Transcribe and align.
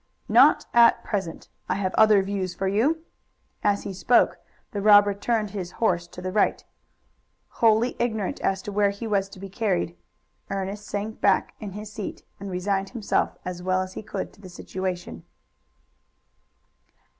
"Not 0.27 0.65
at 0.73 1.03
present; 1.03 1.47
I 1.69 1.75
have 1.75 1.93
other 1.93 2.23
views 2.23 2.55
for 2.55 2.67
you." 2.67 3.03
As 3.63 3.83
he 3.83 3.93
spoke 3.93 4.39
the 4.71 4.81
robber 4.81 5.13
turned 5.13 5.51
his 5.51 5.73
horse 5.73 6.07
to 6.07 6.23
the 6.23 6.31
right. 6.31 6.63
Wholly 7.61 7.95
ignorant 7.99 8.39
as 8.39 8.63
to 8.63 8.71
where 8.71 8.89
he 8.89 9.05
was 9.05 9.29
to 9.29 9.39
be 9.39 9.47
carried, 9.47 9.95
Ernest 10.49 10.87
sank 10.87 11.21
back 11.21 11.53
in 11.59 11.73
his 11.73 11.93
seat 11.93 12.23
and 12.39 12.49
resigned 12.49 12.89
himself 12.89 13.37
as 13.45 13.61
well 13.61 13.83
as 13.83 13.93
he 13.93 14.01
could 14.01 14.33
to 14.33 14.41
the 14.41 14.49
situation. 14.49 15.21